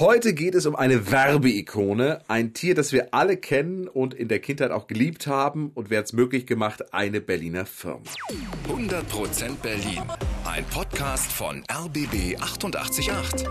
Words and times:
Heute 0.00 0.32
geht 0.32 0.54
es 0.54 0.64
um 0.64 0.76
eine 0.76 1.10
Werbeikone, 1.10 2.22
ein 2.26 2.54
Tier, 2.54 2.74
das 2.74 2.90
wir 2.90 3.12
alle 3.12 3.36
kennen 3.36 3.86
und 3.86 4.14
in 4.14 4.28
der 4.28 4.38
Kindheit 4.38 4.70
auch 4.70 4.86
geliebt 4.86 5.26
haben 5.26 5.72
und 5.74 5.90
wer 5.90 5.98
hat 5.98 6.06
es 6.06 6.14
möglich 6.14 6.46
gemacht, 6.46 6.94
eine 6.94 7.20
Berliner 7.20 7.66
Firma. 7.66 8.00
100% 8.66 9.56
Berlin. 9.62 10.02
Ein 10.46 10.64
Podcast 10.64 11.30
von 11.30 11.62
RBB 11.70 12.40
888. 12.40 13.46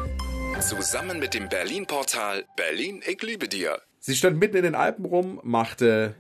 Zusammen 0.60 1.20
mit 1.20 1.36
dem 1.36 1.50
Berlin-Portal 1.50 2.46
Berlin, 2.58 3.04
ich 3.08 3.22
liebe 3.22 3.48
dir. 3.48 3.80
Sie 4.00 4.16
stand 4.16 4.40
mitten 4.40 4.58
in 4.58 4.64
den 4.64 4.74
Alpen 4.74 5.06
rum, 5.06 5.40
machte 5.44 6.16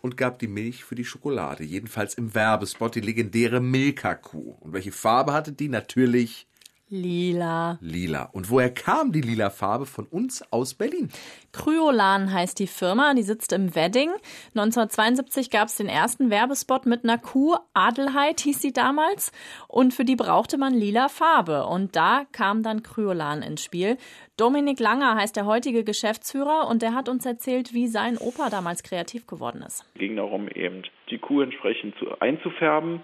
und 0.00 0.16
gab 0.16 0.38
die 0.38 0.46
Milch 0.46 0.84
für 0.84 0.94
die 0.94 1.04
Schokolade. 1.04 1.64
Jedenfalls 1.64 2.14
im 2.14 2.36
Werbespot 2.36 2.94
die 2.94 3.00
legendäre 3.00 3.60
Milka-Kuh. 3.60 4.58
Und 4.60 4.74
welche 4.74 4.92
Farbe 4.92 5.32
hatte 5.32 5.50
die? 5.50 5.68
Natürlich 5.68 6.46
Lila. 6.88 7.78
lila. 7.80 8.30
Und 8.32 8.48
woher 8.48 8.72
kam 8.72 9.10
die 9.10 9.20
lila 9.20 9.50
Farbe 9.50 9.86
von 9.86 10.06
uns 10.06 10.44
aus 10.52 10.74
Berlin? 10.74 11.08
Kryolan 11.50 12.32
heißt 12.32 12.60
die 12.60 12.68
Firma, 12.68 13.12
die 13.14 13.24
sitzt 13.24 13.52
im 13.52 13.74
Wedding. 13.74 14.10
1972 14.54 15.50
gab 15.50 15.66
es 15.66 15.76
den 15.76 15.88
ersten 15.88 16.30
Werbespot 16.30 16.86
mit 16.86 17.02
einer 17.02 17.18
Kuh, 17.18 17.56
Adelheid 17.74 18.38
hieß 18.40 18.62
sie 18.62 18.72
damals, 18.72 19.32
und 19.66 19.94
für 19.94 20.04
die 20.04 20.14
brauchte 20.14 20.58
man 20.58 20.74
lila 20.74 21.08
Farbe. 21.08 21.66
Und 21.66 21.96
da 21.96 22.24
kam 22.30 22.62
dann 22.62 22.84
Kryolan 22.84 23.42
ins 23.42 23.64
Spiel. 23.64 23.96
Dominik 24.36 24.78
Langer 24.78 25.16
heißt 25.16 25.34
der 25.34 25.46
heutige 25.46 25.82
Geschäftsführer 25.82 26.68
und 26.68 26.82
der 26.82 26.94
hat 26.94 27.08
uns 27.08 27.26
erzählt, 27.26 27.74
wie 27.74 27.88
sein 27.88 28.16
Opa 28.16 28.48
damals 28.48 28.84
kreativ 28.84 29.26
geworden 29.26 29.62
ist. 29.66 29.84
Es 29.94 29.98
ging 29.98 30.14
darum, 30.14 30.46
eben 30.48 30.82
die 31.10 31.18
Kuh 31.18 31.42
entsprechend 31.42 31.96
zu, 31.98 32.20
einzufärben 32.20 33.00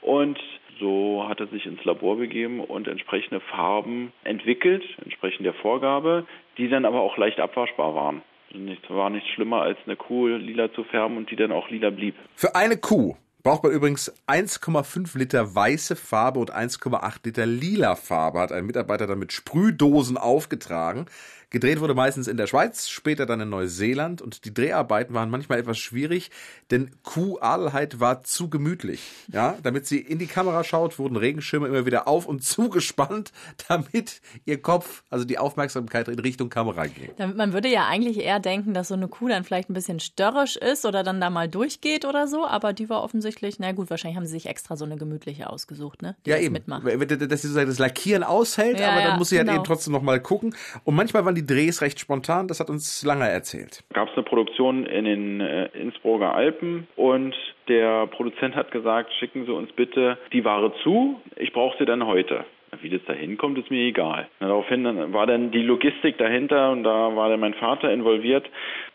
und 0.00 0.38
so 0.78 1.24
hat 1.28 1.40
er 1.40 1.46
sich 1.46 1.66
ins 1.66 1.82
Labor 1.84 2.16
begeben 2.16 2.60
und 2.60 2.86
entsprechende 2.86 3.40
Farben 3.40 4.12
entwickelt, 4.24 4.84
entsprechend 5.02 5.46
der 5.46 5.54
Vorgabe, 5.54 6.26
die 6.58 6.68
dann 6.68 6.84
aber 6.84 7.00
auch 7.00 7.16
leicht 7.16 7.40
abwaschbar 7.40 7.94
waren. 7.94 8.22
Es 8.50 8.90
war 8.90 9.10
nichts 9.10 9.28
schlimmer, 9.30 9.62
als 9.62 9.78
eine 9.86 9.96
Kuh 9.96 10.28
lila 10.28 10.72
zu 10.72 10.84
färben 10.84 11.16
und 11.16 11.30
die 11.30 11.36
dann 11.36 11.52
auch 11.52 11.68
lila 11.68 11.90
blieb. 11.90 12.14
Für 12.34 12.54
eine 12.54 12.76
Kuh 12.76 13.16
braucht 13.46 13.62
man 13.62 13.70
übrigens 13.70 14.12
1,5 14.26 15.16
Liter 15.16 15.54
weiße 15.54 15.94
Farbe 15.94 16.40
und 16.40 16.52
1,8 16.52 17.18
Liter 17.22 17.46
lila 17.46 17.94
Farbe, 17.94 18.40
hat 18.40 18.50
ein 18.50 18.66
Mitarbeiter 18.66 19.06
dann 19.06 19.20
mit 19.20 19.32
Sprühdosen 19.32 20.18
aufgetragen. 20.18 21.06
Gedreht 21.50 21.80
wurde 21.80 21.94
meistens 21.94 22.26
in 22.26 22.36
der 22.36 22.48
Schweiz, 22.48 22.88
später 22.88 23.24
dann 23.24 23.40
in 23.40 23.48
Neuseeland 23.48 24.20
und 24.20 24.44
die 24.44 24.52
Dreharbeiten 24.52 25.14
waren 25.14 25.30
manchmal 25.30 25.60
etwas 25.60 25.78
schwierig, 25.78 26.32
denn 26.72 26.90
Kuh 27.04 27.38
Adelheid 27.38 28.00
war 28.00 28.24
zu 28.24 28.50
gemütlich. 28.50 29.00
Ja, 29.32 29.56
damit 29.62 29.86
sie 29.86 29.98
in 29.98 30.18
die 30.18 30.26
Kamera 30.26 30.64
schaut, 30.64 30.98
wurden 30.98 31.16
Regenschirme 31.16 31.68
immer 31.68 31.86
wieder 31.86 32.08
auf 32.08 32.26
und 32.26 32.42
zugespannt, 32.44 33.32
damit 33.68 34.20
ihr 34.44 34.60
Kopf, 34.60 35.04
also 35.08 35.24
die 35.24 35.38
Aufmerksamkeit 35.38 36.08
in 36.08 36.18
Richtung 36.18 36.50
Kamera 36.50 36.86
ging. 36.88 37.12
Damit 37.16 37.36
man 37.36 37.52
würde 37.52 37.68
ja 37.68 37.86
eigentlich 37.86 38.18
eher 38.18 38.40
denken, 38.40 38.74
dass 38.74 38.88
so 38.88 38.94
eine 38.94 39.06
Kuh 39.06 39.28
dann 39.28 39.44
vielleicht 39.44 39.70
ein 39.70 39.74
bisschen 39.74 40.00
störrisch 40.00 40.56
ist 40.56 40.84
oder 40.84 41.04
dann 41.04 41.20
da 41.20 41.30
mal 41.30 41.48
durchgeht 41.48 42.04
oder 42.04 42.26
so, 42.26 42.44
aber 42.44 42.72
die 42.72 42.88
war 42.88 43.04
offensichtlich, 43.04 43.35
na 43.58 43.72
gut, 43.72 43.90
wahrscheinlich 43.90 44.16
haben 44.16 44.26
sie 44.26 44.32
sich 44.32 44.46
extra 44.46 44.76
so 44.76 44.84
eine 44.84 44.96
gemütliche 44.96 45.50
ausgesucht, 45.50 46.02
ne? 46.02 46.16
Die 46.24 46.30
ja, 46.30 46.36
das 46.36 46.44
eben. 46.44 46.52
mitmacht. 46.52 46.84
Dass 46.84 47.42
sie 47.42 47.48
sozusagen 47.48 47.68
das 47.68 47.78
Lackieren 47.78 48.22
aushält, 48.22 48.80
Ja, 48.80 48.90
aber 48.90 49.00
dann 49.00 49.10
ja, 49.12 49.16
muss 49.16 49.30
sie 49.30 49.38
halt 49.38 49.46
genau. 49.46 49.58
eben 49.58 49.64
trotzdem 49.64 49.92
noch 49.92 50.02
mal 50.02 50.20
gucken. 50.20 50.54
Und 50.84 50.94
manchmal 50.94 51.24
waren 51.24 51.34
die 51.34 51.46
Drehs 51.46 51.82
recht 51.82 52.00
spontan, 52.00 52.48
das 52.48 52.60
hat 52.60 52.70
uns 52.70 53.04
Langer 53.04 53.26
erzählt. 53.26 53.84
Gab 53.92 54.08
es 54.08 54.14
eine 54.14 54.24
Produktion 54.24 54.86
in 54.86 55.04
den 55.04 55.40
äh, 55.40 55.66
Innsbrucker 55.66 56.34
Alpen 56.34 56.86
und 56.96 57.34
der 57.68 58.06
Produzent 58.06 58.54
hat 58.54 58.70
gesagt, 58.70 59.12
schicken 59.18 59.44
Sie 59.44 59.52
uns 59.52 59.72
bitte 59.72 60.18
die 60.32 60.44
Ware 60.44 60.72
zu, 60.82 61.20
ich 61.36 61.52
brauche 61.52 61.76
sie 61.78 61.84
dann 61.84 62.06
heute. 62.06 62.44
Wie 62.82 62.88
das 62.88 63.00
da 63.06 63.12
hinkommt, 63.12 63.58
ist 63.58 63.70
mir 63.70 63.86
egal. 63.86 64.28
Daraufhin 64.40 65.12
war 65.12 65.26
dann 65.26 65.50
die 65.50 65.62
Logistik 65.62 66.18
dahinter 66.18 66.70
und 66.70 66.84
da 66.84 67.14
war 67.14 67.28
dann 67.28 67.40
mein 67.40 67.54
Vater 67.54 67.92
involviert, 67.92 68.48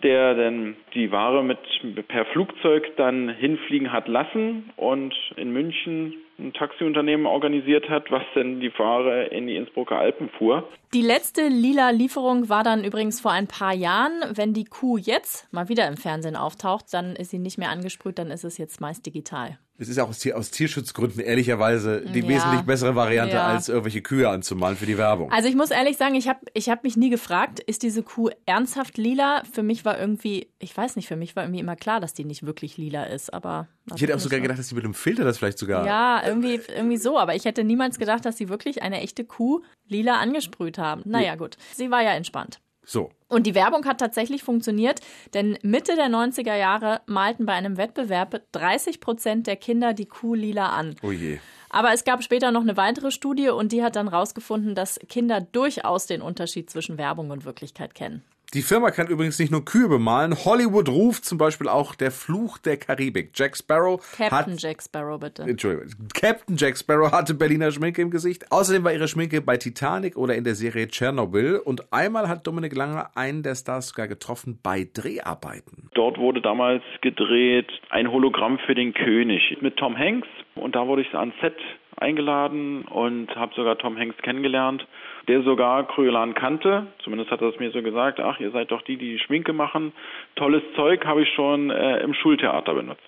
der 0.04 0.36
dann 0.36 0.76
die 0.94 1.12
Ware 1.12 1.44
mit 1.44 1.60
per 2.08 2.26
Flugzeug 2.26 2.96
dann 2.98 3.30
hinfliegen 3.30 3.92
hat 3.92 4.08
lassen 4.08 4.72
und 4.76 5.14
in 5.36 5.52
München 5.52 6.14
ein 6.42 6.54
Taxiunternehmen 6.54 7.26
organisiert 7.26 7.88
hat, 7.90 8.12
was 8.12 8.24
dann 8.36 8.60
die 8.60 8.72
Ware 8.78 9.26
in 9.28 9.48
die 9.48 9.56
Innsbrucker 9.56 9.98
Alpen 9.98 10.30
fuhr. 10.38 10.68
Die 10.94 11.02
letzte 11.02 11.48
lila 11.48 11.92
Lieferung 11.92 12.50
war 12.50 12.64
dann 12.64 12.84
übrigens 12.84 13.22
vor 13.22 13.32
ein 13.32 13.48
paar 13.48 13.74
Jahren. 13.74 14.12
Wenn 14.34 14.54
die 14.54 14.66
Kuh 14.66 14.98
jetzt 14.98 15.48
mal 15.54 15.70
wieder 15.70 15.88
im 15.88 15.96
Fernsehen 15.98 16.36
auftaucht, 16.36 16.86
dann 16.92 17.16
ist 17.16 17.32
sie 17.32 17.40
nicht 17.40 17.58
mehr 17.58 17.70
angesprüht, 17.70 18.20
dann 18.20 18.30
ist 18.32 18.44
es 18.44 18.58
jetzt 18.58 18.82
meist 18.82 19.06
digital. 19.06 19.58
Es 19.78 19.90
ist 19.90 19.98
auch 20.00 20.10
aus, 20.10 20.20
Tier- 20.20 20.38
aus 20.38 20.52
Tierschutzgründen 20.52 21.22
ehrlicherweise 21.24 22.02
die 22.06 22.20
Ja. 22.20 22.28
wesentlich 22.28 22.62
bessere 22.62 22.96
Variante, 22.96 23.36
Ja. 23.38 23.48
als 23.48 23.68
irgendwelche 23.68 24.02
Kühe 24.02 24.30
anzumalen 24.30 24.76
für 24.78 24.86
die 24.86 24.98
Werbung. 24.98 25.32
Also 25.32 25.50
ich 25.50 25.56
muss 25.56 25.72
ehrlich 25.72 25.98
sagen, 25.98 26.14
ich 26.14 26.28
habe 26.28 26.40
ich 26.54 26.70
hab 26.70 26.84
mich 26.84 26.98
nie 26.98 27.10
gefragt, 27.10 27.60
ist 27.62 27.82
diese 27.82 28.04
Kuh 28.04 28.30
ernsthaft 28.46 28.98
lila? 29.00 29.42
Für 29.52 29.64
mich 29.64 29.84
war 29.84 29.98
irgendwie, 30.00 30.50
ich 30.60 30.76
weiß 30.78 30.98
nicht, 30.98 31.08
für 31.08 31.16
mich 31.16 31.36
war 31.36 31.44
irgendwie 31.44 31.62
immer 31.62 31.76
klar, 31.76 32.00
dass 32.00 32.14
die 32.14 32.26
nicht 32.26 32.46
wirklich 32.46 32.78
lila 32.78 33.06
ist, 33.06 33.34
aber... 33.34 33.68
ich 33.96 34.02
hätte 34.04 34.14
auch 34.16 34.20
sogar 34.20 34.40
gedacht, 34.40 34.60
dass 34.60 34.68
sie 34.70 34.76
mit 34.76 34.84
einem 34.84 34.94
Filter 34.94 35.24
das 35.24 35.40
vielleicht 35.40 35.58
sogar. 35.58 35.84
Ja, 35.88 36.22
irgendwie, 36.32 36.74
irgendwie 36.74 36.98
so, 36.98 37.18
aber 37.20 37.36
ich 37.36 37.46
hätte 37.46 37.64
niemals 37.64 38.00
gedacht, 38.00 38.26
dass 38.26 38.38
sie 38.38 38.50
wirklich 38.50 38.82
eine 38.82 39.02
echte 39.02 39.26
Kuh 39.26 39.62
lila 39.88 40.20
angesprüht 40.20 40.78
haben. 40.78 41.02
Naja, 41.06 41.36
gut. 41.36 41.58
Sie 41.74 41.92
war 41.92 42.02
ja 42.02 42.12
entspannt. 42.12 42.60
So. 42.84 43.12
Und 43.28 43.46
die 43.48 43.56
Werbung 43.56 43.86
hat 43.86 44.00
tatsächlich 44.00 44.44
funktioniert, 44.44 45.00
denn 45.34 45.58
Mitte 45.62 45.96
der 45.96 46.08
90er 46.08 46.56
Jahre 46.56 47.02
malten 47.06 47.46
bei 47.46 47.54
einem 47.54 47.78
Wettbewerb 47.78 48.42
30 48.52 49.00
Prozent 49.00 49.48
der 49.48 49.56
Kinder 49.56 49.94
die 49.94 50.08
Kuh 50.08 50.36
lila 50.36 50.70
an. 50.70 50.96
Oh 51.04 51.12
je. 51.12 51.40
Aber 51.70 51.94
es 51.94 52.04
gab 52.04 52.24
später 52.24 52.52
noch 52.52 52.62
eine 52.62 52.76
weitere 52.76 53.12
Studie 53.12 53.50
und 53.50 53.72
die 53.72 53.84
hat 53.84 53.96
dann 53.96 54.10
rausgefunden, 54.10 54.76
dass 54.76 55.00
Kinder 55.08 55.40
durchaus 55.40 56.06
den 56.06 56.22
Unterschied 56.22 56.70
zwischen 56.70 56.98
Werbung 56.98 57.30
und 57.30 57.46
Wirklichkeit 57.46 57.96
kennen. 57.96 58.24
Die 58.54 58.64
Firma 58.64 58.92
kann 58.92 59.08
übrigens 59.08 59.40
nicht 59.40 59.50
nur 59.50 59.64
Kühe 59.64 59.88
bemalen. 59.88 60.36
Hollywood 60.44 60.90
ruft 60.90 61.24
zum 61.24 61.38
Beispiel 61.38 61.70
auch 61.70 61.96
der 61.96 62.12
Fluch 62.12 62.58
der 62.58 62.76
Karibik. 62.76 63.32
Jack 63.34 63.56
Sparrow 63.56 63.98
Captain 64.18 64.54
hat. 64.54 64.62
Jack 64.62 64.84
Sparrow, 64.84 65.18
bitte. 65.18 65.44
Entschuldigung. 65.44 65.88
Captain 66.14 66.58
Jack 66.58 66.78
Sparrow 66.78 67.10
hatte 67.14 67.34
Berliner 67.34 67.72
Schminke 67.72 68.02
im 68.02 68.12
Gesicht. 68.12 68.52
Außerdem 68.52 68.84
war 68.84 68.92
ihre 68.92 69.08
Schminke 69.08 69.40
bei 69.40 69.56
Titanic 69.56 70.18
oder 70.18 70.36
in 70.36 70.44
der 70.44 70.56
Serie 70.56 70.90
Chernobyl. 70.90 71.62
Und 71.64 71.94
einmal 71.94 72.28
hat 72.28 72.46
Dominik 72.46 72.76
Langer 72.76 73.12
einen 73.16 73.42
der 73.42 73.56
Stars 73.56 73.88
sogar 73.88 74.10
getroffen 74.10 74.60
bei 74.62 74.86
Dreharbeiten. 74.94 75.90
Dort 75.94 76.18
wurde 76.18 76.42
damals 76.42 76.84
gedreht 77.00 77.72
ein 77.90 78.12
Hologramm 78.12 78.60
für 78.66 78.76
den 78.76 78.94
König 78.94 79.60
mit 79.62 79.78
Tom 79.78 79.98
Hanks 79.98 80.28
und 80.56 80.76
da 80.76 80.88
wurde 80.88 81.04
ich 81.04 81.14
ans 81.14 81.36
Set 81.40 81.56
eingeladen 81.98 82.84
und 82.84 83.36
habe 83.36 83.54
sogar 83.56 83.78
Tom 83.78 83.98
Hanks 83.98 84.18
kennengelernt, 84.22 84.86
der 85.28 85.44
sogar 85.44 85.88
Kryolan 85.88 86.34
kannte. 86.34 86.88
Zumindest 87.04 87.32
hat 87.32 87.42
er 87.42 87.50
es 87.50 87.60
mir 87.60 87.72
so 87.72 87.82
gesagt. 87.82 88.20
Ach, 88.20 88.40
ihr 88.40 88.52
seid 88.52 88.72
doch 88.72 88.82
die, 88.84 88.98
die 88.98 89.14
die 89.14 89.20
Schminke 89.20 89.54
machen. 89.54 89.94
Tolles 90.36 90.64
Zeug 90.76 91.06
habe 91.06 91.24
ich 91.24 91.30
schon 91.34 91.70
äh, 91.70 92.00
im 92.00 92.14
Schultheater 92.14 92.74
benutzt. 92.74 93.02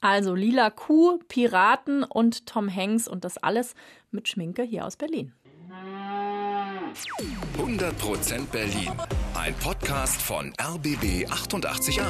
Also 0.00 0.34
lila 0.34 0.70
Kuh, 0.70 1.18
Piraten 1.28 2.04
und 2.04 2.46
Tom 2.46 2.74
Hanks 2.74 3.08
und 3.08 3.24
das 3.24 3.38
alles 3.38 3.74
mit 4.10 4.28
Schminke 4.28 4.62
hier 4.62 4.84
aus 4.84 4.96
Berlin. 4.96 5.32
100% 7.58 8.50
Berlin. 8.50 8.92
Ein 9.34 9.54
Podcast 9.62 10.22
von 10.22 10.52
RBB 10.60 11.30
888. 11.30 12.00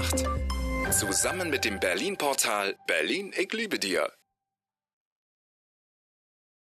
Zusammen 0.91 1.51
mit 1.51 1.65
dem 1.65 1.81
Berlin-Portal 1.81 2.77
Berlin, 2.87 3.33
ich 3.37 3.53
liebe 3.53 3.79
dir. 3.79 4.09